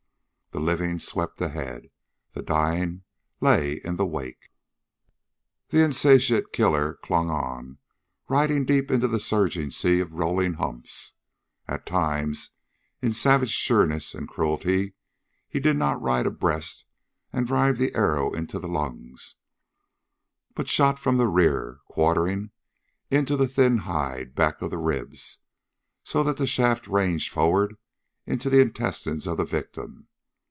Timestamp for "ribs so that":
24.77-26.35